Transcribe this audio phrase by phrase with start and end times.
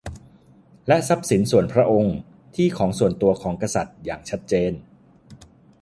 [0.87, 2.17] และทรัพย์สินส่วนพระองค์
[2.55, 4.71] ที่ของส่วนตัวของกษัตริย์ อย่างชัดเจน